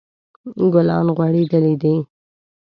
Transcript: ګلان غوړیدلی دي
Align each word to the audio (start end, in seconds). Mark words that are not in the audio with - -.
ګلان 0.73 1.07
غوړیدلی 1.15 1.73
دي 1.81 1.95